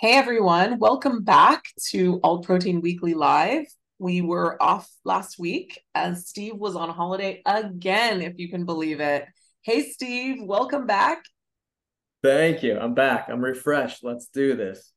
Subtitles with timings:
[0.00, 3.66] Hey everyone, welcome back to Alt Protein Weekly Live.
[3.98, 9.00] We were off last week as Steve was on holiday again, if you can believe
[9.00, 9.26] it.
[9.60, 11.22] Hey Steve, welcome back.
[12.22, 12.78] Thank you.
[12.78, 13.28] I'm back.
[13.28, 14.02] I'm refreshed.
[14.02, 14.90] Let's do this.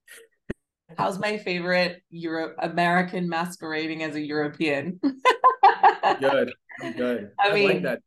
[0.97, 5.01] How's my favorite Europe American masquerading as a European?
[5.01, 6.53] good.
[6.81, 7.29] I'm good.
[7.41, 7.99] I, I mean, like that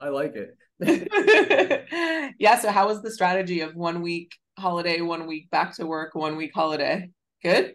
[0.00, 0.56] I like it.
[2.38, 2.58] yeah.
[2.58, 6.36] So, how was the strategy of one week holiday, one week back to work, one
[6.36, 7.10] week holiday.
[7.42, 7.74] Good.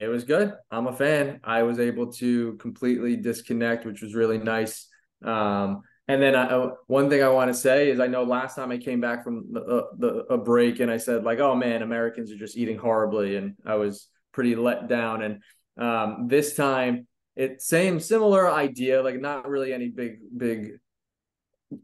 [0.00, 0.52] It was good.
[0.70, 1.40] I'm a fan.
[1.44, 4.88] I was able to completely disconnect, which was really nice.
[5.24, 8.56] Um, and then I, uh, one thing I want to say is I know last
[8.56, 11.54] time I came back from the, uh, the, a break and I said like, oh
[11.54, 15.22] man, Americans are just eating horribly, and I was pretty let down.
[15.22, 15.42] And
[15.78, 20.80] um, this time, it same similar idea, like not really any big big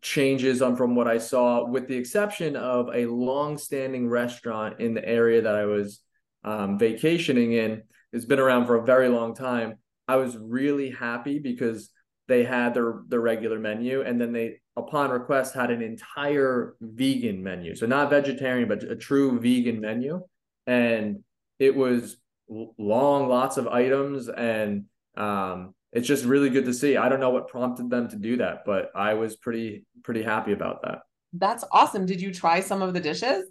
[0.02, 5.06] changes on from what I saw, with the exception of a long-standing restaurant in the
[5.06, 6.00] area that I was
[6.44, 7.82] um, vacationing in.
[8.12, 9.78] It's been around for a very long time.
[10.06, 11.90] I was really happy because
[12.28, 17.42] they had their their regular menu, and then they, upon request, had an entire vegan
[17.42, 17.74] menu.
[17.74, 20.20] So not vegetarian, but a true vegan menu,
[20.66, 21.24] and
[21.58, 22.16] it was
[22.48, 24.84] long, lots of items, and
[25.16, 26.96] um, it's just really good to see.
[26.96, 30.52] I don't know what prompted them to do that, but I was pretty pretty happy
[30.52, 31.00] about that.
[31.32, 32.06] That's awesome.
[32.06, 33.44] Did you try some of the dishes?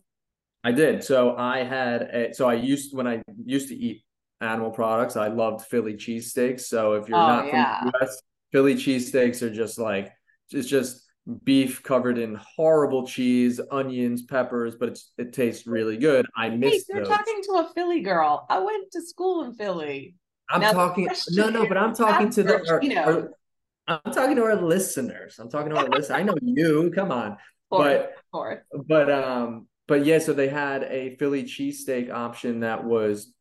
[0.64, 1.04] I did.
[1.04, 4.04] So I had a, so I used when I used to eat
[4.42, 6.62] animal products, I loved Philly cheesesteaks.
[6.62, 7.80] So if you're oh, not yeah.
[7.80, 10.12] from the US, Philly cheesesteaks are just like
[10.52, 11.04] it's just
[11.44, 16.26] beef covered in horrible cheese, onions, peppers, but it's, it tastes really good.
[16.36, 16.72] I miss.
[16.72, 17.10] Hey, you're those.
[17.10, 18.46] talking to a Philly girl.
[18.50, 20.16] I went to school in Philly.
[20.50, 23.04] I'm now, talking no, no, but I'm talking to the our, you know.
[23.88, 25.40] Our, I'm talking to our listeners.
[25.40, 26.12] I'm talking to our listeners.
[26.12, 26.92] I know you.
[26.94, 27.38] Come on.
[27.70, 28.14] but
[28.88, 33.34] but um but yeah, so they had a Philly cheesesteak option that was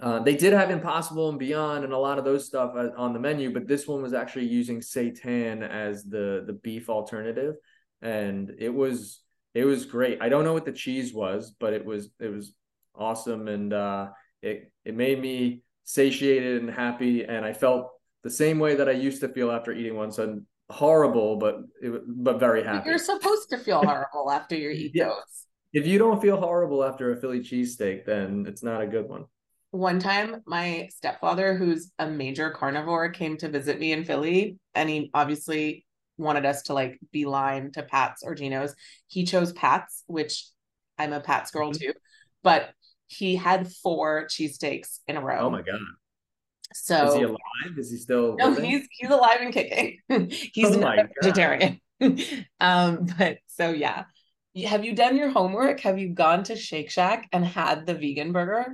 [0.00, 3.12] uh, they did have Impossible and Beyond and a lot of those stuff uh, on
[3.12, 7.56] the menu, but this one was actually using seitan as the the beef alternative,
[8.00, 9.20] and it was
[9.54, 10.22] it was great.
[10.22, 12.54] I don't know what the cheese was, but it was it was
[12.94, 14.08] awesome, and uh,
[14.40, 17.90] it it made me satiated and happy, and I felt
[18.22, 20.12] the same way that I used to feel after eating one.
[20.12, 22.88] So horrible, but it, but very happy.
[22.88, 25.06] You're supposed to feel horrible after you eat yeah.
[25.06, 25.46] those.
[25.72, 29.24] If you don't feel horrible after a Philly cheesesteak, then it's not a good one.
[29.70, 34.88] One time, my stepfather, who's a major carnivore, came to visit me in Philly, and
[34.88, 35.86] he obviously
[36.18, 38.74] wanted us to like be beeline to Pat's or Geno's.
[39.06, 40.46] He chose Pat's, which
[40.98, 41.86] I'm a Pat's girl mm-hmm.
[41.86, 41.92] too.
[42.42, 42.70] But
[43.12, 45.40] he had four cheesesteaks in a row.
[45.40, 45.80] Oh my god.
[46.74, 47.78] So is he alive?
[47.78, 48.70] Is he still No, living?
[48.70, 49.98] he's he's alive and kicking.
[50.30, 51.80] he's oh not a vegetarian.
[52.60, 54.04] um, but so yeah.
[54.66, 55.80] Have you done your homework?
[55.80, 58.66] Have you gone to Shake Shack and had the vegan burger?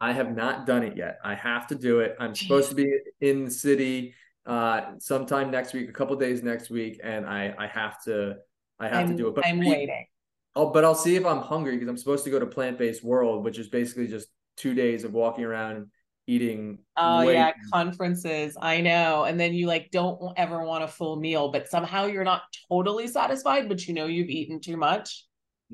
[0.00, 1.18] I have not done it yet.
[1.24, 2.16] I have to do it.
[2.20, 4.14] I'm supposed to be in the city
[4.44, 8.36] uh sometime next week, a couple days next week, and I I have to
[8.78, 9.34] I have I'm, to do it.
[9.34, 10.06] But I'm waiting.
[10.56, 13.04] Oh, but I'll see if I'm hungry because I'm supposed to go to Plant Based
[13.04, 15.88] World, which is basically just two days of walking around
[16.26, 16.78] eating.
[16.96, 18.56] Oh yeah, conferences.
[18.60, 19.24] I know.
[19.24, 23.06] And then you like don't ever want a full meal, but somehow you're not totally
[23.06, 25.26] satisfied, but you know you've eaten too much.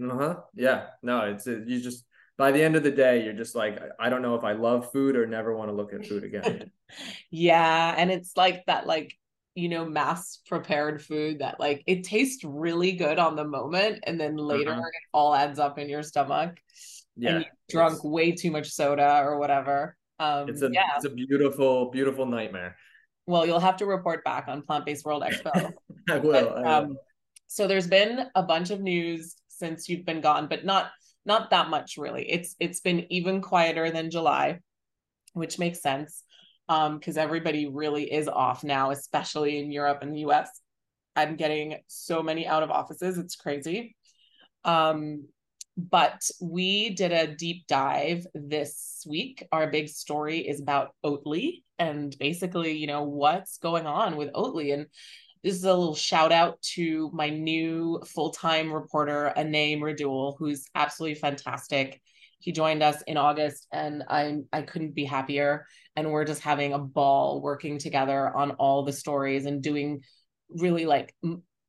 [0.02, 0.36] Uh huh.
[0.54, 0.86] Yeah.
[1.00, 2.04] No, it's you just
[2.36, 4.90] by the end of the day, you're just like, I don't know if I love
[4.90, 6.72] food or never want to look at food again.
[7.30, 9.14] yeah, and it's like that, like
[9.54, 14.18] you know, mass prepared food that like it tastes really good on the moment and
[14.18, 14.80] then later uh-huh.
[14.80, 16.58] it all adds up in your stomach.
[17.16, 17.36] Yeah.
[17.36, 19.96] And you drunk way too much soda or whatever.
[20.18, 20.96] Um it's a yeah.
[20.96, 22.76] it's a beautiful, beautiful nightmare.
[23.26, 25.72] Well, you'll have to report back on Plant Based World Expo.
[26.10, 26.66] I, will, but, I will.
[26.66, 26.96] Um,
[27.46, 30.90] so there's been a bunch of news since you've been gone, but not
[31.24, 32.28] not that much really.
[32.28, 34.60] It's it's been even quieter than July,
[35.34, 36.24] which makes sense
[36.72, 40.48] um because everybody really is off now especially in Europe and the US
[41.14, 43.96] I'm getting so many out of offices it's crazy.
[44.64, 45.26] Um
[45.76, 49.42] but we did a deep dive this week.
[49.52, 54.72] Our big story is about Oatly and basically you know what's going on with Oatly.
[54.72, 54.86] And
[55.44, 61.16] this is a little shout out to my new full-time reporter Anay Mehrotra who's absolutely
[61.16, 62.00] fantastic.
[62.38, 65.66] He joined us in August and I I couldn't be happier
[65.96, 70.02] and we're just having a ball working together on all the stories and doing
[70.48, 71.14] really like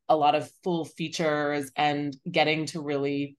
[0.09, 3.37] a lot of full features and getting to really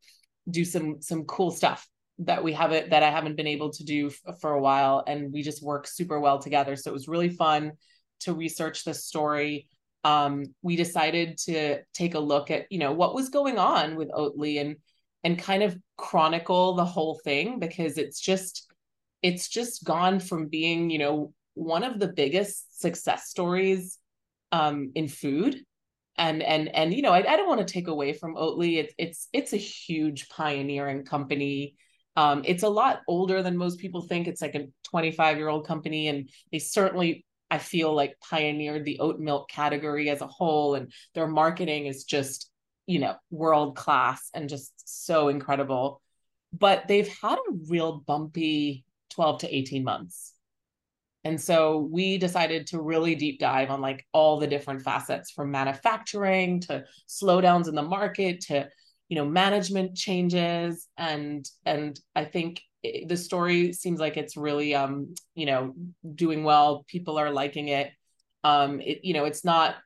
[0.50, 1.86] do some some cool stuff
[2.18, 5.32] that we haven't that I haven't been able to do f- for a while and
[5.32, 6.76] we just work super well together.
[6.76, 7.72] So it was really fun
[8.20, 9.68] to research this story.
[10.04, 14.10] Um, we decided to take a look at you know what was going on with
[14.10, 14.76] Oatly and
[15.24, 18.70] and kind of chronicle the whole thing because it's just
[19.24, 23.98] it's just gone from being you know one of the biggest success stories
[24.52, 25.60] um, in food.
[26.16, 28.76] And and and you know I, I don't want to take away from Oatly.
[28.76, 31.74] It's it's it's a huge pioneering company.
[32.16, 34.28] Um, it's a lot older than most people think.
[34.28, 39.00] It's like a 25 year old company and they certainly I feel like pioneered the
[39.00, 40.76] oat milk category as a whole.
[40.76, 42.48] And their marketing is just
[42.86, 46.00] you know world class and just so incredible.
[46.52, 48.83] But they've had a real bumpy
[49.14, 50.32] 12 to 18 months.
[51.24, 55.50] And so we decided to really deep dive on like all the different facets from
[55.50, 58.68] manufacturing to slowdowns in the market to
[59.08, 60.86] you know management changes.
[60.96, 65.74] And and I think it, the story seems like it's really um you know
[66.14, 66.84] doing well.
[66.88, 67.90] People are liking it.
[68.42, 69.76] Um it you know it's not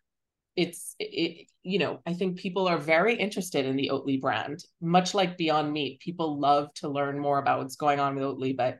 [0.56, 5.14] it's it you know i think people are very interested in the oatly brand much
[5.14, 6.00] like beyond meat.
[6.00, 8.78] People love to learn more about what's going on with oatly but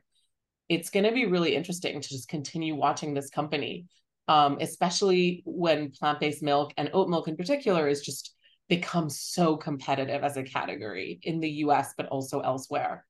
[0.69, 3.87] it's going to be really interesting to just continue watching this company
[4.29, 8.35] um, especially when plant-based milk and oat milk in particular is just
[8.69, 13.05] become so competitive as a category in the us but also elsewhere.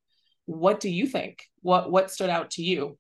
[0.46, 1.44] What do you think?
[1.62, 2.98] What what stood out to you?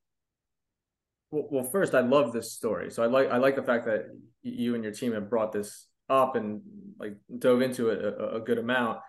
[1.31, 2.91] Well, well first i love this story.
[2.91, 4.07] So i like i like the fact that
[4.43, 6.61] you and your team have brought this up and
[6.99, 8.99] like dove into it a, a good amount.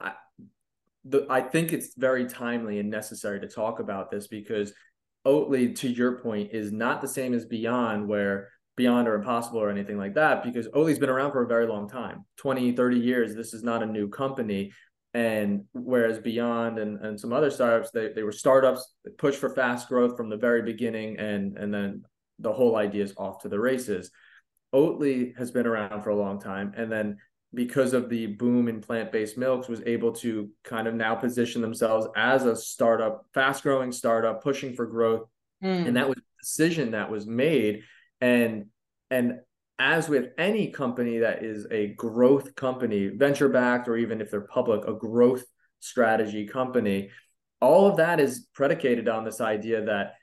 [0.00, 0.12] I,
[1.04, 4.72] the, I think it's very timely and necessary to talk about this because
[5.26, 9.70] Oatly, to your point, is not the same as Beyond, where Beyond or Impossible or
[9.70, 13.34] anything like that, because Oatly's been around for a very long time 20, 30 years.
[13.34, 14.72] This is not a new company.
[15.14, 19.54] And whereas Beyond and, and some other startups, they, they were startups that pushed for
[19.54, 22.02] fast growth from the very beginning, and, and then
[22.40, 24.10] the whole idea is off to the races.
[24.74, 27.18] Oatly has been around for a long time, and then
[27.54, 32.06] because of the boom in plant-based milks was able to kind of now position themselves
[32.16, 35.28] as a startup fast-growing startup pushing for growth.
[35.62, 35.86] Mm.
[35.86, 37.84] and that was a decision that was made.
[38.20, 38.66] And
[39.10, 39.40] and
[39.78, 44.40] as with any company that is a growth company venture backed or even if they're
[44.40, 45.44] public a growth
[45.80, 47.10] strategy company
[47.60, 50.14] all of that is predicated on this idea that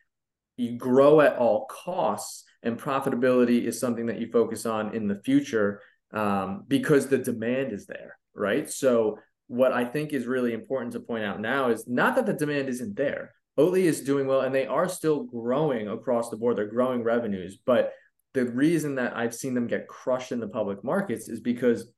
[0.58, 5.22] you grow at all costs and profitability is something that you focus on in the
[5.26, 5.82] future
[6.14, 8.70] um, because the demand is there, right?
[8.70, 12.34] So what I think is really important to point out now is not that the
[12.34, 13.34] demand isn't there.
[13.60, 16.58] Oatly is doing well and they are still growing across the board.
[16.58, 17.94] They're growing revenues, but
[18.34, 21.92] the reason that I've seen them get crushed in the public markets is because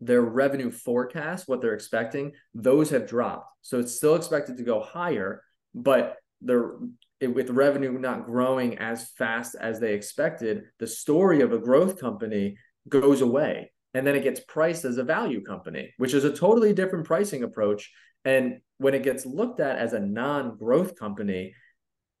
[0.00, 3.52] their revenue forecast, what they're expecting, those have dropped.
[3.62, 5.42] So it's still expected to go higher,
[5.74, 6.76] but they're
[7.20, 11.98] it, with revenue not growing as fast as they expected, the story of a growth
[11.98, 13.72] company goes away.
[13.94, 17.42] And then it gets priced as a value company, which is a totally different pricing
[17.42, 17.90] approach.
[18.24, 21.54] And when it gets looked at as a non growth company,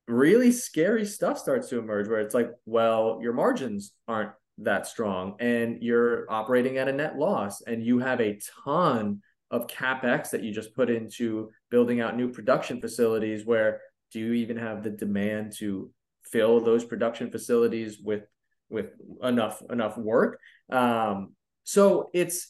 [0.08, 5.36] really scary stuff starts to emerge where it's like, well, your margins aren't that strong
[5.38, 9.20] and you're operating at a net loss and you have a ton
[9.50, 13.80] of capex that you just put into building out new production facilities where
[14.12, 15.90] do you even have the demand to
[16.24, 18.24] fill those production facilities with
[18.70, 18.92] with
[19.22, 20.40] enough enough work
[20.70, 21.34] um
[21.64, 22.48] so it's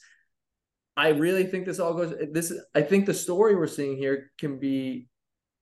[0.96, 4.58] i really think this all goes this i think the story we're seeing here can
[4.58, 5.06] be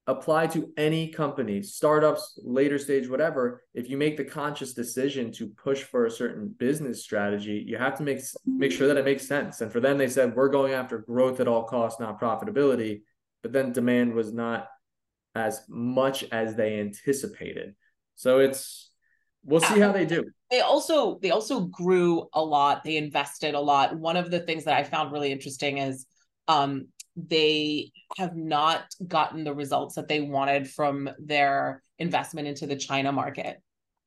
[0.07, 3.63] applied to any company startups later stage whatever.
[3.73, 7.97] If you make the conscious decision to push for a certain business strategy you have
[7.99, 9.61] to make make sure that it makes sense.
[9.61, 13.03] And for them they said we're going after growth at all costs not profitability.
[13.43, 14.69] But then demand was not
[15.35, 17.75] as much as they anticipated.
[18.15, 18.91] So it's
[19.45, 20.25] we'll see how they do.
[20.51, 22.85] They also they also grew a lot.
[22.85, 23.97] They invested a lot.
[23.97, 26.07] One of the things that I found really interesting is
[26.49, 32.77] um, they have not gotten the results that they wanted from their investment into the
[32.77, 33.61] China market.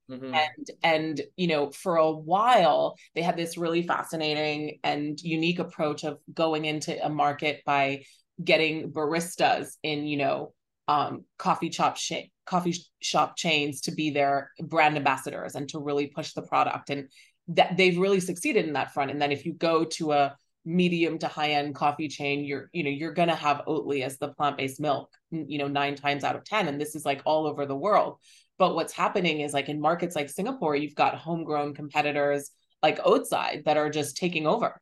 [0.09, 0.33] Mm-hmm.
[0.33, 6.03] And and you know, for a while they had this really fascinating and unique approach
[6.05, 8.03] of going into a market by
[8.41, 10.53] getting baristas in, you know,
[10.87, 16.07] um, coffee shop sh- coffee shop chains to be their brand ambassadors and to really
[16.07, 16.89] push the product.
[16.89, 17.09] And
[17.49, 19.11] that they've really succeeded in that front.
[19.11, 22.83] And then if you go to a medium to high end coffee chain you're you
[22.83, 26.35] know you're going to have oatly as the plant-based milk you know 9 times out
[26.35, 28.17] of 10 and this is like all over the world.
[28.59, 32.51] But what's happening is like in markets like Singapore you've got homegrown competitors
[32.83, 34.79] like Oatside that are just taking over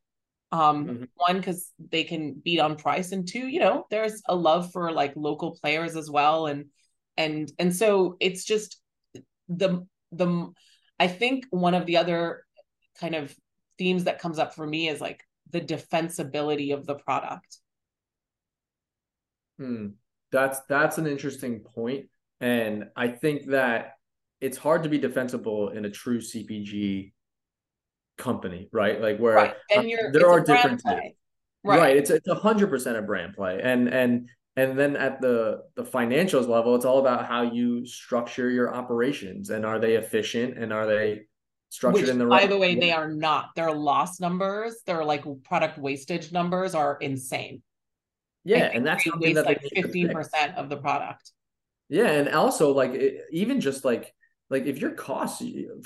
[0.56, 1.04] um mm-hmm.
[1.16, 4.92] one because they can beat on price and two you know there's a love for
[4.92, 6.66] like local players as well and
[7.18, 8.80] and and so it's just
[9.50, 10.52] the the
[11.00, 12.44] i think one of the other
[13.00, 13.36] kind of
[13.78, 15.22] themes that comes up for me is like
[15.52, 17.60] the defensibility of the product
[19.58, 19.88] Hmm.
[20.32, 22.08] That's that's an interesting point,
[22.42, 23.94] and I think that
[24.42, 27.14] it's hard to be defensible in a true CPG
[28.18, 29.02] company, right?
[29.02, 29.56] Like where right.
[29.72, 31.16] and uh, you're, there are different right.
[31.64, 31.98] right.
[31.98, 35.84] It's it's a hundred percent a brand play, and and and then at the the
[35.84, 40.72] financials level, it's all about how you structure your operations and are they efficient and
[40.72, 41.24] are they
[41.70, 43.50] structured Which, in the right by the way, way, they are not.
[43.56, 47.62] Their loss numbers, their like product wastage numbers are insane.
[48.46, 51.32] Yeah, and that's something that like fifteen percent of the product.
[51.90, 54.14] Yeah, and also like it, even just like
[54.50, 55.44] like if your costs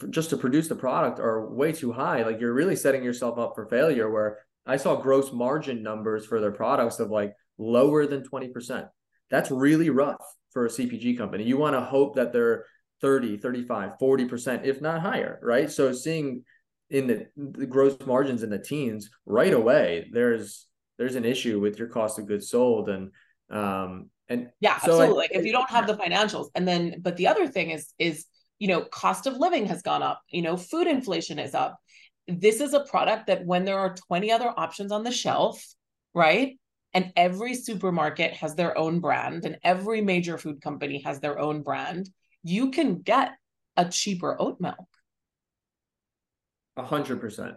[0.09, 3.53] just to produce the product are way too high, like you're really setting yourself up
[3.55, 4.09] for failure.
[4.09, 8.87] Where I saw gross margin numbers for their products of like lower than twenty percent.
[9.29, 11.43] That's really rough for a CPG company.
[11.43, 12.65] You want to hope that they're
[13.01, 15.71] 30, 35, 40%, if not higher, right?
[15.71, 16.43] So seeing
[16.89, 21.79] in the, the gross margins in the teens right away, there's there's an issue with
[21.79, 23.11] your cost of goods sold and
[23.49, 27.17] um and yeah so absolutely like if you don't have the financials and then but
[27.17, 28.25] the other thing is is
[28.59, 31.77] you know cost of living has gone up you know food inflation is up.
[32.27, 35.65] This is a product that when there are 20 other options on the shelf
[36.13, 36.59] right
[36.93, 41.61] and every supermarket has their own brand and every major food company has their own
[41.63, 42.09] brand
[42.43, 43.33] you can get
[43.77, 44.87] a cheaper oat milk.
[46.77, 47.55] A hundred percent.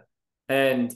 [0.49, 0.93] And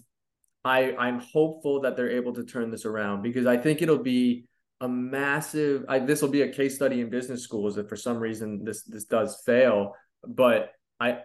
[0.65, 4.45] I I'm hopeful that they're able to turn this around because I think it'll be
[4.81, 8.17] a massive I, this will be a case study in business schools if for some
[8.17, 9.95] reason this this does fail
[10.27, 11.19] but I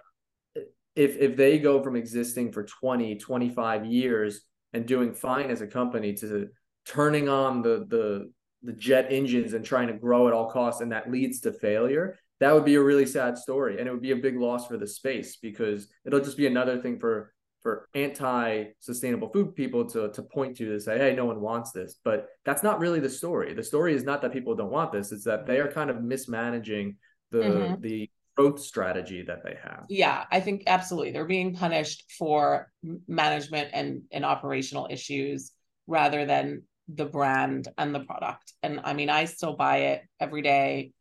[0.95, 4.43] if if they go from existing for 20 25 years
[4.73, 6.49] and doing fine as a company to
[6.87, 8.33] turning on the the
[8.63, 12.19] the jet engines and trying to grow at all costs and that leads to failure
[12.41, 14.79] that would be a really sad story and it would be a big loss for
[14.79, 20.23] the space because it'll just be another thing for for anti-sustainable food people to to
[20.23, 21.97] point to to say hey no one wants this.
[22.05, 23.55] But that's not really the story.
[23.55, 26.03] The story is not that people don't want this it's that they are kind of
[26.03, 26.97] mismanaging
[27.31, 27.81] the mm-hmm.
[27.81, 29.85] the growth strategy that they have.
[29.89, 31.13] Yeah i think absolutely.
[31.13, 32.71] They're being punished for
[33.07, 35.53] management and and operational issues
[35.87, 38.53] rather than the brand and the product.
[38.63, 40.93] And i mean i still buy it every day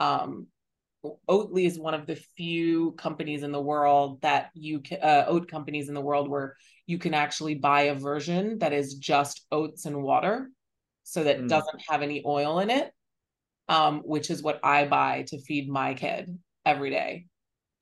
[0.00, 0.46] um
[1.28, 5.48] Oatly is one of the few companies in the world that you can, uh, oat
[5.48, 9.86] companies in the world where you can actually buy a version that is just oats
[9.86, 10.50] and water,
[11.02, 11.48] so that mm.
[11.48, 12.92] doesn't have any oil in it,
[13.68, 17.26] um, which is what I buy to feed my kid every day,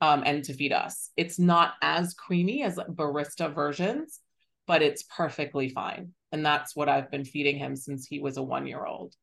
[0.01, 1.11] um, and to feed us.
[1.15, 4.19] It's not as creamy as barista versions,
[4.67, 8.43] but it's perfectly fine, and that's what I've been feeding him since he was a
[8.43, 9.13] one year old.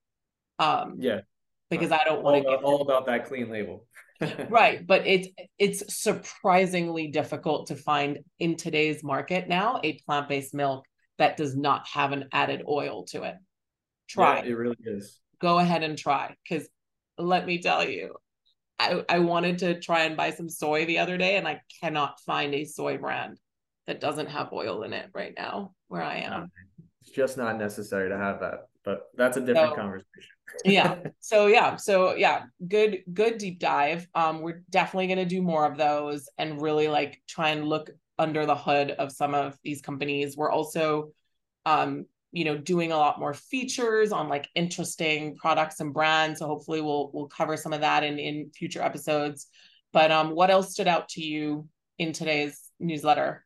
[0.58, 1.20] Um, yeah,
[1.78, 3.86] because I don't want to get all about that clean label.
[4.48, 10.84] right, but it's it's surprisingly difficult to find in today's market now a plant-based milk
[11.18, 13.36] that does not have an added oil to it.
[14.08, 14.38] Try.
[14.38, 15.20] Yeah, it really is.
[15.40, 16.68] Go ahead and try cuz
[17.18, 18.14] let me tell you
[18.78, 22.20] I, I wanted to try and buy some soy the other day and I cannot
[22.20, 23.38] find a soy brand
[23.86, 26.50] that doesn't have oil in it right now where I am.
[27.00, 30.30] It's just not necessary to have that, but that's a different so, conversation.
[30.64, 30.98] yeah.
[31.20, 31.76] So yeah.
[31.76, 34.06] So yeah good good deep dive.
[34.14, 37.90] Um we're definitely going to do more of those and really like try and look
[38.18, 40.36] under the hood of some of these companies.
[40.36, 41.12] We're also
[41.64, 46.40] um you know doing a lot more features on like interesting products and brands.
[46.40, 49.46] So hopefully we'll we'll cover some of that in in future episodes.
[49.92, 53.44] But um what else stood out to you in today's newsletter?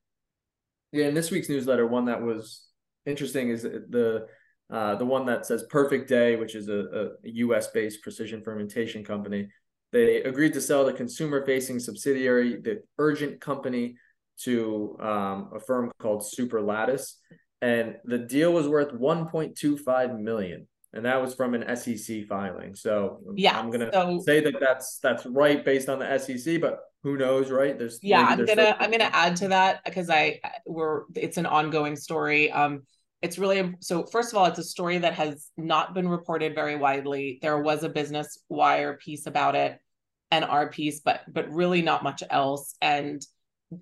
[0.93, 2.63] Yeah in this week's newsletter one that was
[3.05, 4.27] interesting is the
[4.71, 9.05] uh, the one that says Perfect Day, which is a, a US based precision fermentation
[9.05, 9.49] company,
[9.93, 13.97] they agreed to sell the consumer facing subsidiary, the Urgent Company,
[14.41, 17.15] to um, a firm called Superlatus.
[17.63, 20.67] And the deal was worth 1.25 million.
[20.93, 22.75] And that was from an SEC filing.
[22.75, 26.79] So yeah, I'm gonna so, say that that's that's right based on the SEC, but
[27.03, 27.79] who knows, right?
[27.79, 31.45] There's yeah, I'm gonna still- I'm gonna add to that because I we're it's an
[31.45, 32.51] ongoing story.
[32.51, 32.87] Um,
[33.27, 36.77] it's really so first of all it's a story that has not been reported very
[36.77, 37.41] widely.
[37.43, 39.81] There was a business wire piece about it
[40.31, 42.77] and our piece but but really not much else.
[42.81, 43.21] And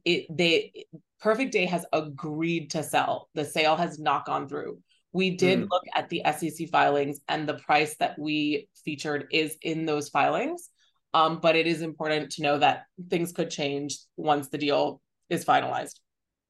[0.06, 0.86] it they
[1.20, 3.28] perfect day has agreed to sell.
[3.34, 4.78] The sale has not gone through.
[5.12, 5.68] We did mm.
[5.70, 10.70] look at the sec filings and the price that we featured is in those filings.
[11.12, 15.44] Um, but it is important to know that things could change once the deal is
[15.44, 16.00] finalized.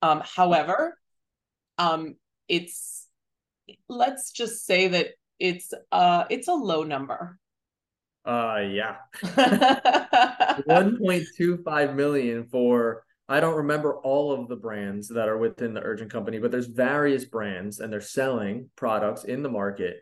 [0.00, 0.96] Um, however
[1.78, 2.14] um,
[2.48, 3.06] it's
[3.88, 7.38] let's just say that it's uh it's a low number
[8.24, 15.74] uh yeah 1.25 million for i don't remember all of the brands that are within
[15.74, 19.98] the urgent company but there's various brands and they're selling products in the market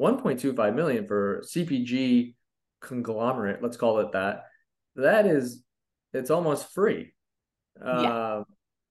[0.00, 2.34] 1.25 million for CPG
[2.80, 4.44] conglomerate, let's call it that.
[4.96, 5.62] That is,
[6.12, 7.12] it's almost free.
[7.80, 8.12] Yeah.
[8.12, 8.44] Uh,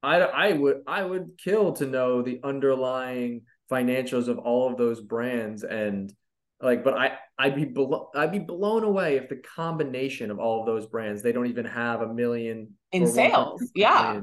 [0.03, 5.01] I I would I would kill to know the underlying financials of all of those
[5.01, 6.13] brands and
[6.61, 10.61] like but I I'd be blo- I'd be blown away if the combination of all
[10.61, 13.61] of those brands they don't even have a million in sales.
[13.75, 14.21] Yeah.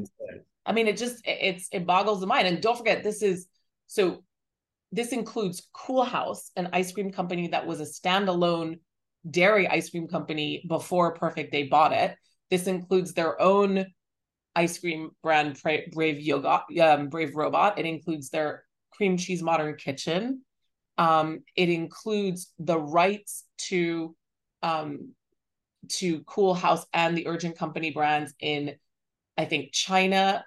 [0.66, 3.46] I mean it just it's it boggles the mind and don't forget this is
[3.86, 4.24] so
[4.92, 8.78] this includes Coolhaus, an ice cream company that was a standalone
[9.28, 12.16] dairy ice cream company before Perfect Day bought it.
[12.50, 13.86] This includes their own
[14.56, 15.60] ice cream brand
[15.92, 17.78] Brave Yoga, um, Brave Robot.
[17.78, 20.42] It includes their cream cheese modern kitchen.
[20.96, 24.14] Um, it includes the rights to
[24.62, 25.12] um,
[25.88, 28.76] to Coolhaus and the Urgent Company brands in,
[29.36, 30.44] I think, China,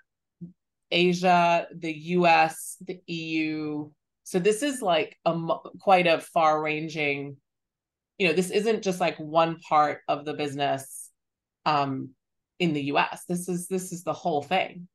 [0.90, 3.90] Asia, the US, the EU.
[4.24, 5.38] So this is like a
[5.80, 7.38] quite a far ranging,
[8.18, 11.10] you know, this isn't just like one part of the business
[11.66, 12.12] um,
[12.60, 13.24] in the US.
[13.28, 14.88] This is this is the whole thing.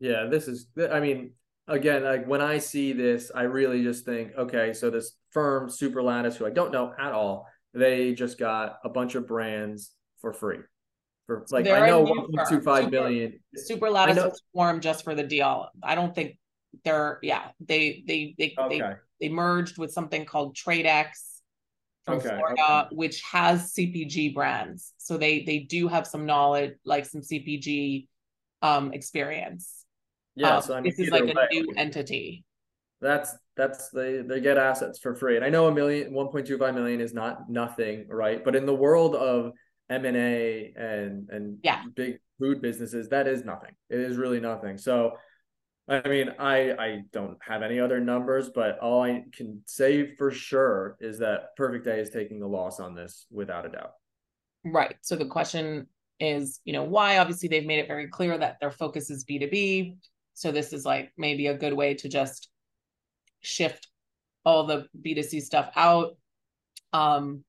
[0.00, 1.32] Yeah, this is I mean,
[1.66, 6.36] again, like when I see this, I really just think, okay, so this firm, Superlatus,
[6.36, 10.58] who I don't know at all, they just got a bunch of brands for free.
[11.26, 13.38] For like They're I know 1.25 million.
[13.70, 15.68] Superlatus was formed just for the deal.
[15.82, 16.38] I don't think
[16.84, 18.78] they're yeah, they they they okay.
[18.78, 21.37] they, they merged with something called TradeX
[22.08, 22.96] from okay, Florida, okay.
[22.96, 24.94] which has CPG brands.
[24.98, 28.08] So they they do have some knowledge, like some CPG
[28.62, 29.84] um experience.
[30.34, 32.44] Yeah, um, so I mean, this is like a new entity.
[33.00, 37.00] That's that's they they get assets for free, and I know a million, 1.25 million
[37.00, 38.44] is not nothing, right?
[38.44, 39.52] But in the world of
[39.90, 41.82] M and A and and yeah.
[41.94, 43.72] big food businesses, that is nothing.
[43.90, 44.78] It is really nothing.
[44.78, 45.12] So,
[45.88, 50.30] I mean, I I don't have any other numbers, but all I can say for
[50.30, 53.92] sure is that Perfect Day is taking the loss on this without a doubt.
[54.64, 54.96] Right.
[55.00, 55.86] So the question
[56.20, 57.18] is, you know, why?
[57.18, 59.96] Obviously, they've made it very clear that their focus is B two B.
[60.34, 62.48] So this is like maybe a good way to just
[63.40, 63.88] shift
[64.44, 66.16] all the B2C stuff out.
[66.92, 67.44] Um,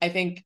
[0.00, 0.44] I think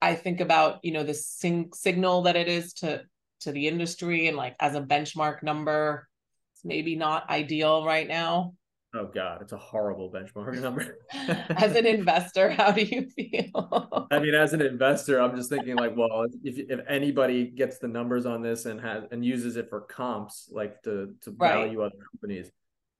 [0.00, 3.02] I think about, you know, the sing- signal that it is to
[3.40, 6.08] to the industry and like as a benchmark number,
[6.64, 8.54] maybe not ideal right now.
[8.96, 10.98] Oh God, it's a horrible benchmark number.
[11.12, 14.06] as an investor, how do you feel?
[14.10, 17.88] I mean, as an investor, I'm just thinking like, well, if if anybody gets the
[17.88, 21.86] numbers on this and has and uses it for comps, like to to value right.
[21.86, 22.52] other companies,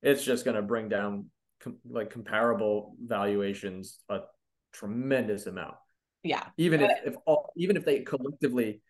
[0.02, 1.26] it's just going to bring down
[1.60, 4.20] com- like comparable valuations a
[4.72, 5.76] tremendous amount.
[6.24, 6.44] Yeah.
[6.56, 8.80] Even if if all, even if they collectively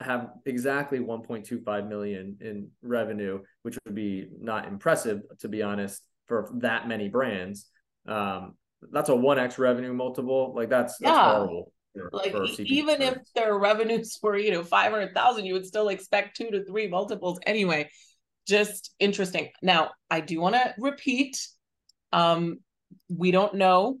[0.00, 6.50] have exactly 1.25 million in revenue, which would be not impressive to be honest for
[6.54, 7.66] that many brands.
[8.06, 8.54] Um,
[8.92, 10.54] that's a one x revenue multiple.
[10.56, 11.34] Like that's that's yeah.
[11.34, 11.72] horrible.
[11.94, 15.66] For, like for even if their revenues were you know five hundred thousand, you would
[15.66, 17.90] still expect two to three multiples anyway.
[18.46, 19.50] Just interesting.
[19.62, 21.46] Now I do want to repeat.
[22.12, 22.58] Um,
[23.08, 23.98] we don't know.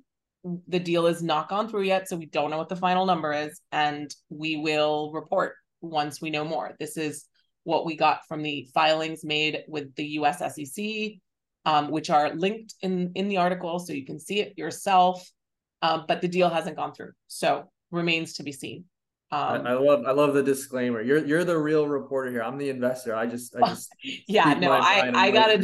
[0.68, 3.32] The deal is not gone through yet, so we don't know what the final number
[3.32, 6.74] is, and we will report once we know more.
[6.78, 7.26] This is
[7.64, 11.20] what we got from the filings made with the US SEC
[11.64, 15.28] um, which are linked in in the article, so you can see it yourself.
[15.82, 18.84] Um, but the deal hasn't gone through, so remains to be seen.
[19.32, 21.00] Um, I, I, love I love the disclaimer.
[21.00, 22.42] You're you're the real reporter here.
[22.42, 23.14] I'm the investor.
[23.14, 23.90] I just I just
[24.26, 25.58] yeah no I I got to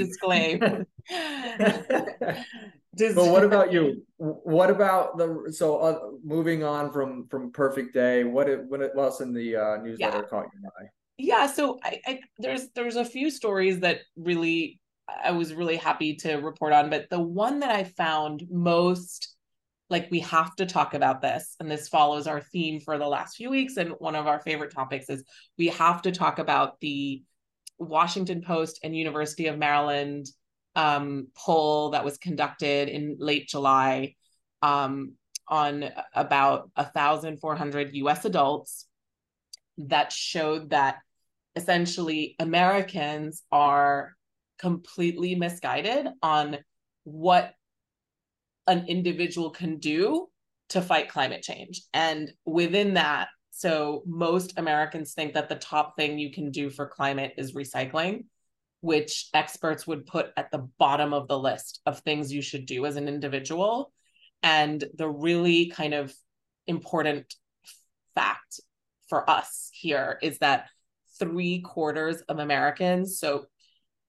[2.97, 3.27] disclaim.
[3.27, 4.03] but what about you?
[4.19, 8.25] What about the so uh, moving on from from Perfect Day?
[8.25, 10.23] What it, what else in the uh, newsletter yeah.
[10.23, 10.89] caught your eye?
[11.19, 16.17] Yeah, so I, I there's there's a few stories that really I was really happy
[16.17, 16.91] to report on.
[16.91, 19.35] But the one that I found most
[19.89, 23.37] like we have to talk about this, and this follows our theme for the last
[23.37, 23.77] few weeks.
[23.77, 25.25] And one of our favorite topics is
[25.59, 27.23] we have to talk about the
[27.79, 30.27] Washington Post and University of Maryland
[30.77, 34.15] um, poll that was conducted in late July
[34.63, 35.15] um,
[35.49, 38.87] on about 1,400 US adults
[39.79, 40.99] that showed that
[41.57, 44.13] essentially Americans are
[44.59, 46.59] completely misguided on
[47.05, 47.55] what
[48.67, 50.29] an individual can do
[50.71, 51.83] to fight climate change.
[51.95, 56.87] And within that, so most Americans think that the top thing you can do for
[56.87, 58.25] climate is recycling,
[58.87, 62.87] which experts would put at the bottom of the list of things you should do
[62.87, 63.93] as an individual.
[64.45, 66.15] And the really kind of
[66.69, 67.35] important
[68.15, 68.61] fact
[69.09, 70.67] for us here is that
[71.19, 73.47] three quarters of Americans, so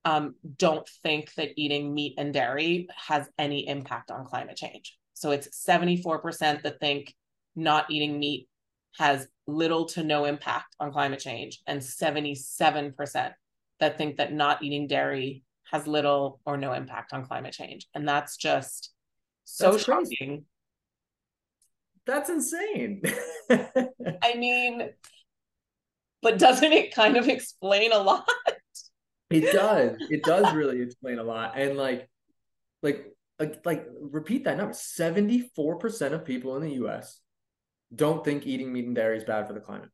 [0.06, 4.96] um, don't think that eating meat and dairy has any impact on climate change.
[5.16, 7.16] So it's 74% that think
[7.56, 8.48] not eating meat
[9.00, 13.34] has little to no impact on climate change, and 77%
[13.80, 17.88] that think that not eating dairy has little or no impact on climate change.
[17.94, 18.94] And that's just
[19.44, 20.46] so that's shocking.
[22.06, 23.02] That's insane.
[23.50, 24.90] I mean,
[26.22, 28.28] but doesn't it kind of explain a lot?
[29.30, 29.98] It does.
[30.10, 31.54] It does really explain a lot.
[31.58, 32.10] And like,
[32.82, 33.06] like,
[33.40, 37.20] like, like repeat that number 74% of people in the US
[37.94, 39.90] don't think eating meat and dairy is bad for the climate.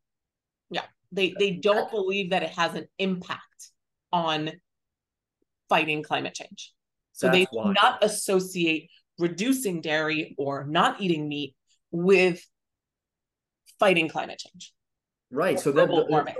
[0.69, 0.85] Yeah.
[1.11, 3.71] They they don't believe that it has an impact
[4.13, 4.51] on
[5.67, 6.71] fighting climate change.
[7.11, 7.73] So That's they do why.
[7.73, 11.55] not associate reducing dairy or not eating meat
[11.91, 12.41] with
[13.79, 14.73] fighting climate change.
[15.31, 15.59] Right.
[15.59, 15.89] So that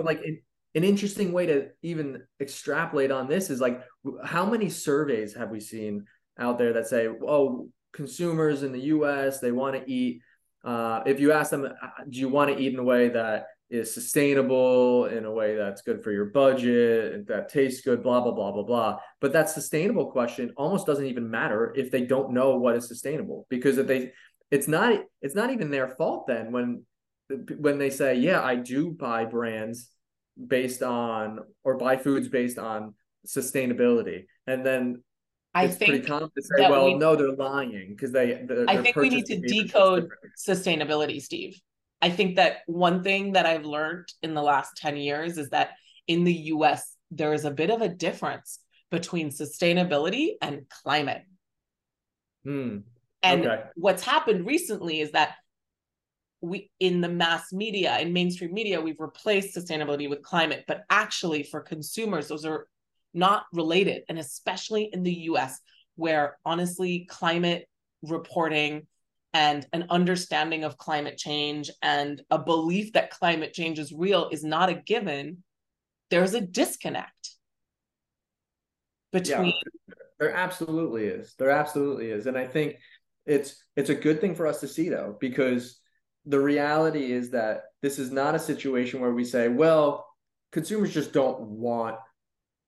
[0.00, 0.40] like an,
[0.74, 3.82] an interesting way to even extrapolate on this is like
[4.24, 6.06] how many surveys have we seen
[6.38, 10.22] out there that say, oh, consumers in the US, they want to eat
[10.64, 13.48] uh, if you ask them, uh, do you want to eat in a way that
[13.70, 18.32] is sustainable, in a way that's good for your budget, that tastes good, blah, blah,
[18.32, 18.98] blah, blah, blah.
[19.20, 23.46] But that sustainable question almost doesn't even matter if they don't know what is sustainable
[23.48, 24.12] because if they,
[24.50, 26.84] it's not, it's not even their fault then when,
[27.58, 29.88] when they say, yeah, I do buy brands
[30.46, 32.94] based on, or buy foods based on
[33.26, 34.26] sustainability.
[34.46, 35.02] And then
[35.54, 38.44] I it's think common to say, well, we, no, they're lying because they.
[38.46, 41.60] They're, I think we need to decode sustainability, Steve.
[42.04, 45.70] I think that one thing that I've learned in the last 10 years is that
[46.06, 51.22] in the US, there is a bit of a difference between sustainability and climate.
[52.44, 52.78] Hmm.
[53.22, 53.62] And okay.
[53.74, 55.34] what's happened recently is that
[56.42, 61.42] we in the mass media in mainstream media we've replaced sustainability with climate but actually
[61.42, 62.66] for consumers those are
[63.14, 64.02] not related.
[64.08, 65.60] And especially in the US,
[65.94, 67.66] where honestly, climate
[68.02, 68.86] reporting
[69.34, 74.44] and an understanding of climate change and a belief that climate change is real is
[74.44, 75.42] not a given,
[76.10, 77.30] there's a disconnect
[79.12, 79.46] between.
[79.88, 81.34] Yeah, there absolutely is.
[81.36, 82.26] There absolutely is.
[82.26, 82.76] And I think
[83.26, 85.80] it's it's a good thing for us to see though, because
[86.26, 90.06] the reality is that this is not a situation where we say, well,
[90.52, 91.96] consumers just don't want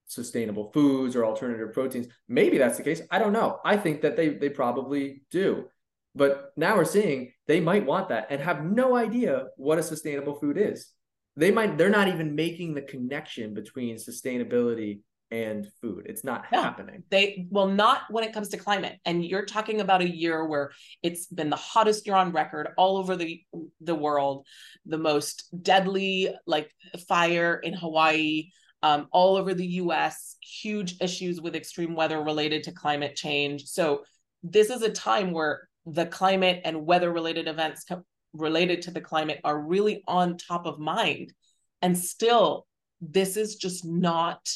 [0.08, 2.08] sustainable foods or alternative proteins.
[2.28, 3.02] Maybe that's the case.
[3.10, 3.60] I don't know.
[3.64, 5.68] I think that they they probably do.
[6.16, 10.36] But now we're seeing they might want that and have no idea what a sustainable
[10.36, 10.88] food is.
[11.36, 15.00] They might they're not even making the connection between sustainability
[15.30, 16.06] and food.
[16.06, 17.02] It's not happening.
[17.10, 18.98] They well not when it comes to climate.
[19.04, 20.70] And you're talking about a year where
[21.02, 23.42] it's been the hottest year on record all over the
[23.82, 24.46] the world,
[24.86, 26.70] the most deadly like
[27.08, 28.50] fire in Hawaii,
[28.82, 33.64] um, all over the US, huge issues with extreme weather related to climate change.
[33.66, 34.04] So,
[34.42, 39.00] this is a time where the climate and weather related events co- related to the
[39.00, 41.32] climate are really on top of mind.
[41.80, 42.66] And still,
[43.00, 44.48] this is just not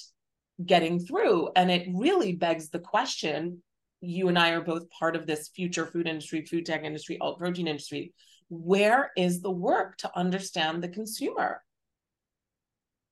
[0.65, 1.51] getting through.
[1.57, 3.63] And it really begs the question
[4.01, 7.39] you and I are both part of this future food industry, food tech industry, alt
[7.39, 8.15] protein industry.
[8.49, 11.63] Where is the work to understand the consumer?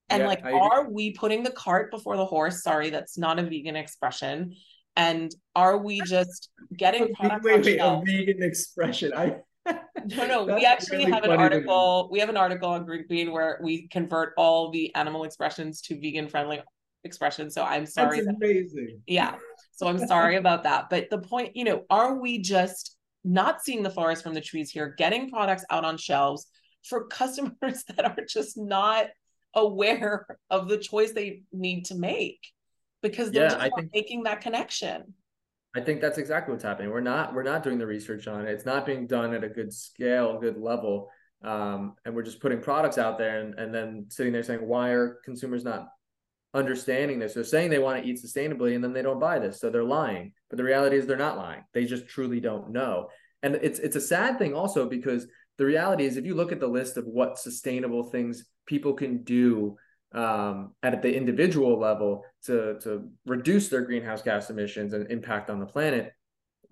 [0.09, 2.63] And yeah, like, are we putting the cart before the horse?
[2.63, 4.55] Sorry, that's not a vegan expression.
[4.99, 9.13] And are we just getting product wait, wait, a vegan expression?
[9.17, 9.37] I
[10.17, 10.45] no, no.
[10.57, 12.09] we actually really have an article.
[12.11, 16.01] We have an article on Green Queen where we convert all the animal expressions to
[16.01, 16.61] vegan friendly
[17.05, 17.55] expressions.
[17.55, 18.23] So I'm sorry.
[18.23, 19.01] That's amazing.
[19.07, 19.35] That, yeah.
[19.77, 20.91] So I'm sorry about that.
[20.91, 24.71] But the point, you know, are we just not seeing the forest from the trees
[24.71, 26.47] here, getting products out on shelves
[26.89, 29.07] for customers that are just not
[29.55, 32.41] aware of the choice they need to make
[33.03, 35.15] because they're yeah, just I think, making that connection.
[35.77, 36.91] I think that's exactly what's happening.
[36.91, 38.51] We're not we're not doing the research on it.
[38.51, 41.11] It's not being done at a good scale, good level.
[41.43, 44.91] Um, and we're just putting products out there and, and then sitting there saying, why
[44.91, 45.89] are consumers not
[46.53, 47.35] understanding this?
[47.35, 49.61] They're saying they want to eat sustainably and then they don't buy this.
[49.61, 50.33] So they're lying.
[50.51, 51.63] But the reality is they're not lying.
[51.75, 53.09] They just truly don't know.
[53.43, 55.27] And it's it's a sad thing also because
[55.59, 59.23] the reality is if you look at the list of what sustainable things people can
[59.23, 59.77] do
[60.13, 65.61] um, at the individual level to to reduce their greenhouse gas emissions and impact on
[65.61, 66.13] the planet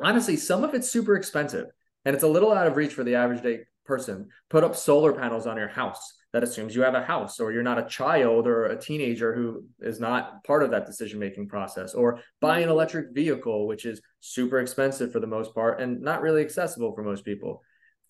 [0.03, 1.67] honestly some of it's super expensive
[2.05, 4.29] and it's a little out of reach for the average day person.
[4.51, 6.15] Put up solar panels on your house.
[6.33, 9.65] That assumes you have a house or you're not a child or a teenager who
[9.81, 14.03] is not part of that decision making process or buy an electric vehicle which is
[14.21, 17.63] super expensive for the most part and not really accessible for most people.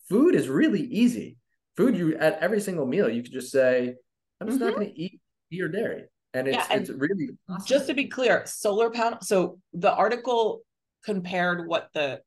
[0.09, 1.37] Food is really easy.
[1.77, 3.95] Food you at every single meal you could just say
[4.39, 4.69] i'm just mm-hmm.
[4.69, 5.19] not going to eat
[5.49, 7.65] beer dairy and it's yeah, and it's really awesome.
[7.65, 10.61] just to be clear solar panel so the article
[11.03, 12.19] compared what the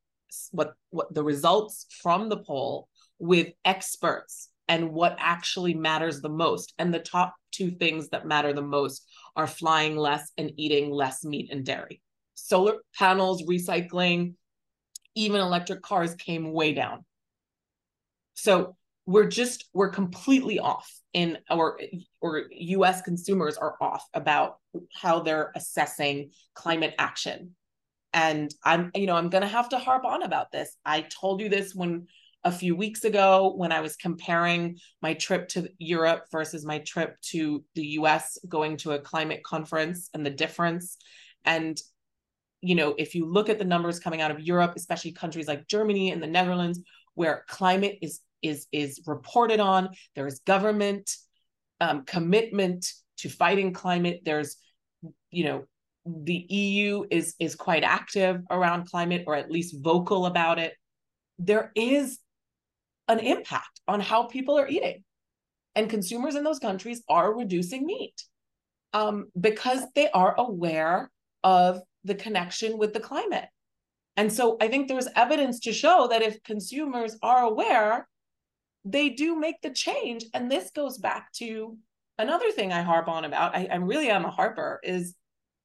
[0.53, 6.75] what what the results from the poll with experts and what actually matters the most
[6.79, 9.05] and the top two things that matter the most
[9.37, 12.01] are flying less and eating less meat and dairy
[12.35, 14.35] solar panels recycling
[15.15, 17.05] even electric cars came way down
[18.35, 18.77] so
[19.11, 21.81] we're just we're completely off in our
[22.21, 24.59] or US consumers are off about
[24.95, 27.57] how they're assessing climate action.
[28.13, 30.77] And I'm you know I'm going to have to harp on about this.
[30.85, 32.07] I told you this when
[32.45, 37.21] a few weeks ago when I was comparing my trip to Europe versus my trip
[37.33, 40.97] to the US going to a climate conference and the difference
[41.45, 41.79] and
[42.61, 45.67] you know if you look at the numbers coming out of Europe especially countries like
[45.67, 46.81] Germany and the Netherlands
[47.15, 49.91] where climate is is is reported on.
[50.15, 51.11] There's government
[51.81, 52.87] um, commitment
[53.19, 54.23] to fighting climate.
[54.25, 54.57] There's
[55.31, 55.65] you know
[56.07, 60.75] the eu is is quite active around climate or at least vocal about it.
[61.39, 62.19] There is
[63.09, 65.05] an impact on how people are eating.
[65.75, 68.23] And consumers in those countries are reducing meat
[68.93, 71.11] um, because they are aware
[71.43, 73.47] of the connection with the climate.
[74.17, 78.07] And so i think there's evidence to show that if consumers are aware
[78.85, 80.25] they do make the change.
[80.35, 81.77] And this goes back to
[82.19, 83.55] another thing I harp on about.
[83.55, 85.15] I, I really am a harper is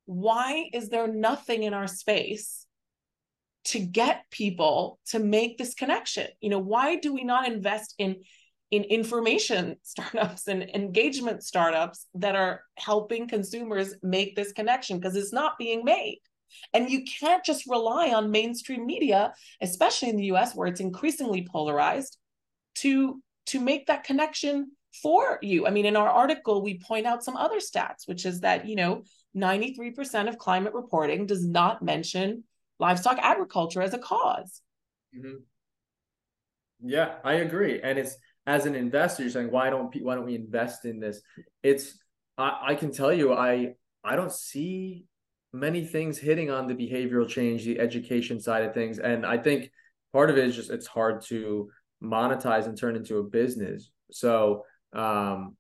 [0.06, 2.66] why is there nothing in our space
[3.66, 6.28] to get people to make this connection?
[6.42, 8.18] You know, why do we not invest in
[8.72, 15.34] in information startups and engagement startups that are helping consumers make this connection because it's
[15.34, 16.20] not being made.
[16.74, 21.48] And you can't just rely on mainstream media, especially in the US where it's increasingly
[21.50, 22.18] polarized,
[22.76, 25.68] to to make that connection for you.
[25.68, 28.76] I mean, in our article, we point out some other stats, which is that, you
[28.76, 29.04] know,
[29.36, 32.44] 93% of climate reporting does not mention
[32.80, 34.62] livestock agriculture as a because
[35.16, 35.36] mm-hmm.
[36.84, 37.82] Yeah, I agree.
[37.82, 41.22] And it's as an investor, you're saying, why don't why don't we invest in this?
[41.64, 41.98] It's
[42.38, 45.06] I, I can tell you, I I don't see
[45.52, 49.00] many things hitting on the behavioral change, the education side of things.
[49.00, 49.72] And I think
[50.14, 51.70] part of it is just it's hard to
[52.06, 53.92] monetize and turn into a business.
[54.12, 54.64] So,
[54.94, 55.56] um,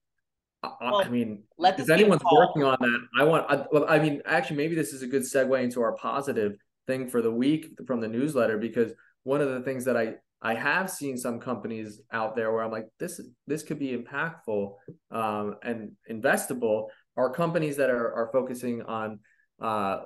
[0.81, 3.45] well, I mean, if anyone's working on that, I want.
[3.49, 6.55] I, well, I mean, actually, maybe this is a good segue into our positive
[6.88, 8.91] thing for the week from the newsletter because
[9.23, 12.71] one of the things that I I have seen some companies out there where I'm
[12.71, 14.73] like, this this could be impactful
[15.12, 19.19] um, and investable are companies that are are focusing on
[19.62, 20.01] uh,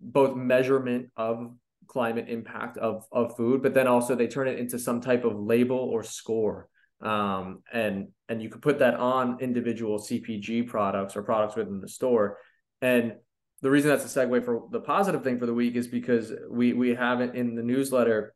[0.00, 1.52] both measurement of
[1.86, 5.38] climate impact of of food, but then also they turn it into some type of
[5.38, 6.68] label or score.
[7.00, 11.88] Um, and and you could put that on individual CPG products or products within the
[11.88, 12.38] store.
[12.80, 13.14] And
[13.62, 16.72] the reason that's a segue for the positive thing for the week is because we
[16.72, 18.34] we have it in the newsletter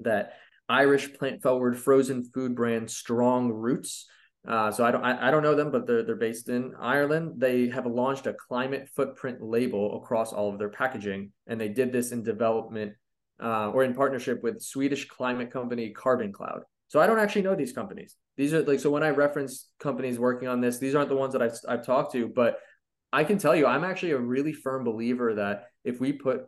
[0.00, 0.34] that
[0.68, 4.06] Irish plant forward frozen food brand Strong Roots
[4.46, 7.34] uh, so I don't I, I, don't know them, but they're they're based in Ireland.
[7.38, 11.92] They have launched a climate footprint label across all of their packaging, and they did
[11.92, 12.92] this in development
[13.42, 16.62] uh, or in partnership with Swedish climate company Carbon Cloud.
[16.86, 18.16] So I don't actually know these companies.
[18.36, 21.32] These are like so when I reference companies working on this, these aren't the ones
[21.32, 22.58] that I've I've talked to, but
[23.12, 26.42] I can tell you I'm actually a really firm believer that if we put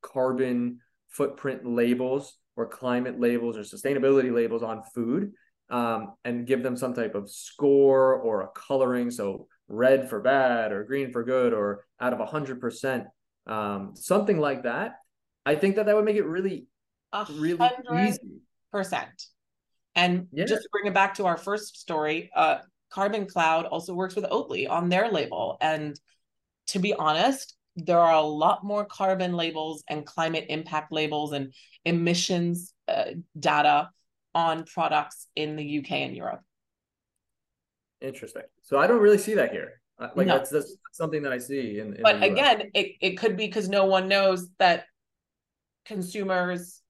[0.00, 0.78] carbon
[1.08, 5.32] footprint labels or climate labels or sustainability labels on food,
[5.72, 9.10] um, and give them some type of score or a coloring.
[9.10, 13.06] So red for bad or green for good or out of 100%,
[13.46, 14.96] um, something like that.
[15.46, 16.66] I think that that would make it really,
[17.30, 17.58] really
[18.08, 18.20] easy.
[18.70, 19.26] Percent.
[19.94, 20.44] And yeah.
[20.44, 22.58] just to bring it back to our first story, uh,
[22.90, 25.56] Carbon Cloud also works with Oatly on their label.
[25.60, 25.98] And
[26.68, 31.54] to be honest, there are a lot more carbon labels and climate impact labels and
[31.84, 33.88] emissions uh, data
[34.34, 36.40] on products in the UK and Europe.
[38.00, 38.42] Interesting.
[38.62, 39.80] So I don't really see that here.
[39.98, 40.38] Uh, like no.
[40.38, 41.94] that's, that's something that I see in.
[41.94, 44.84] in but again, it, it could be because no one knows that
[45.84, 46.82] consumers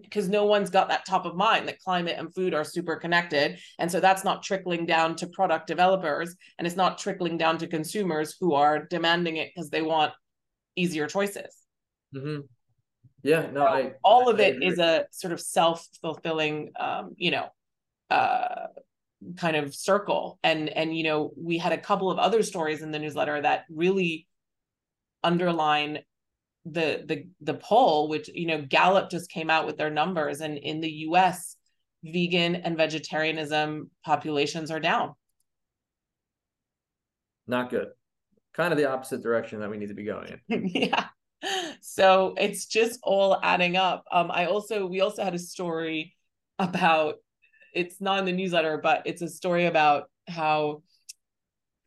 [0.00, 3.58] because no one's got that top of mind that climate and food are super connected
[3.78, 7.66] and so that's not trickling down to product developers and it's not trickling down to
[7.66, 10.12] consumers who are demanding it because they want
[10.76, 11.64] easier choices
[12.14, 12.40] mm-hmm.
[13.22, 14.66] Yeah, no, I, all of I it agree.
[14.66, 17.48] is a sort of self-fulfilling, um, you know,
[18.10, 18.66] uh,
[19.36, 20.38] kind of circle.
[20.42, 23.64] And and you know, we had a couple of other stories in the newsletter that
[23.70, 24.26] really
[25.24, 26.00] underline
[26.64, 30.58] the the the poll, which you know, Gallup just came out with their numbers, and
[30.58, 31.56] in the U.S.,
[32.04, 35.14] vegan and vegetarianism populations are down.
[37.46, 37.88] Not good
[38.56, 40.68] kind of the opposite direction that we need to be going in.
[40.74, 41.04] yeah.
[41.96, 44.04] So it's just all adding up.
[44.12, 46.14] Um, I also we also had a story
[46.58, 47.14] about
[47.72, 50.82] it's not in the newsletter, but it's a story about how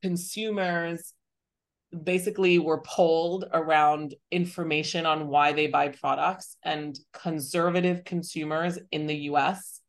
[0.01, 1.13] consumers
[2.03, 9.17] basically were polled around information on why they buy products and conservative consumers in the
[9.31, 9.79] US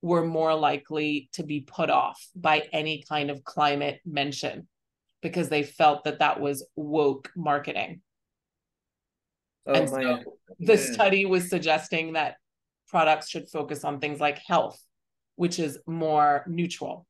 [0.00, 4.68] were more likely to be put off by any kind of climate mention
[5.20, 8.00] because they felt that that was woke marketing.
[9.66, 10.24] Oh, and so God.
[10.60, 12.36] the study was suggesting that
[12.88, 14.80] products should focus on things like health,
[15.34, 17.06] which is more neutral.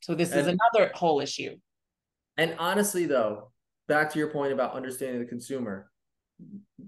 [0.00, 1.56] So this and, is another whole issue.
[2.36, 3.50] And honestly, though,
[3.88, 5.90] back to your point about understanding the consumer,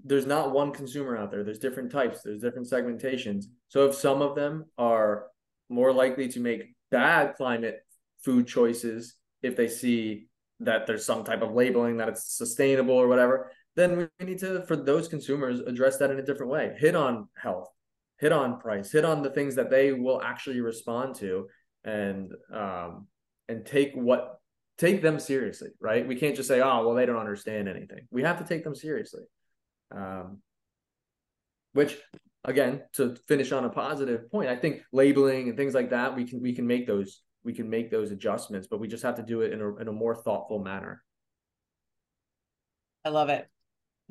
[0.05, 1.45] there's not one consumer out there.
[1.45, 2.23] There's different types.
[2.23, 3.45] There's different segmentations.
[3.69, 5.27] So if some of them are
[5.69, 7.81] more likely to make bad climate
[8.25, 10.29] food choices if they see
[10.61, 14.63] that there's some type of labeling that it's sustainable or whatever, then we need to
[14.67, 16.75] for those consumers address that in a different way.
[16.79, 17.69] Hit on health,
[18.19, 21.49] hit on price, hit on the things that they will actually respond to,
[21.85, 23.07] and um,
[23.49, 24.39] and take what
[24.79, 26.07] take them seriously, right?
[26.07, 28.07] We can't just say, oh, well, they don't understand anything.
[28.11, 29.23] We have to take them seriously.
[29.95, 30.39] Um,
[31.73, 31.97] which
[32.45, 36.25] again, to finish on a positive point, I think labeling and things like that, we
[36.25, 39.23] can we can make those we can make those adjustments, but we just have to
[39.23, 41.03] do it in a in a more thoughtful manner.
[43.05, 43.49] I love it.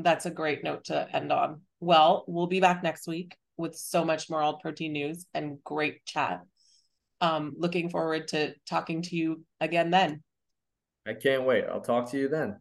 [0.03, 1.61] That's a great note to end on.
[1.79, 6.05] Well, we'll be back next week with so much more all protein news and great
[6.05, 6.41] chat.
[7.19, 10.23] Um, looking forward to talking to you again then.
[11.07, 11.65] I can't wait.
[11.65, 12.59] I'll talk to you then.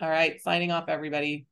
[0.00, 0.40] All right.
[0.42, 1.46] Signing off, everybody.